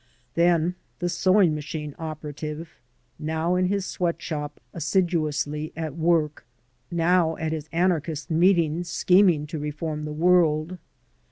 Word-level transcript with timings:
Then 0.33 0.73
the 0.97 1.09
sewing 1.09 1.53
machine 1.53 1.93
operative, 1.99 2.69
now 3.19 3.53
in 3.53 3.67
his 3.67 3.85
sweat 3.85 4.19
shop 4.19 4.59
assiduously 4.73 5.71
at 5.75 5.95
work, 5.95 6.43
now 6.89 7.37
at 7.37 7.51
his 7.51 7.69
anarchist 7.71 8.31
meetings 8.31 8.89
scheming 8.89 9.45
to 9.45 9.59
reform 9.59 10.05
the 10.05 10.11
world. 10.11 10.79